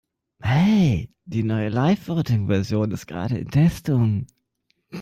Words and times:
Hey, 0.41 1.11
die 1.25 1.43
neue 1.43 1.69
LiveVoting 1.69 2.47
Version 2.47 2.89
ist 2.89 3.05
gerade 3.05 3.37
in 3.37 3.51
Testung. 3.51 4.25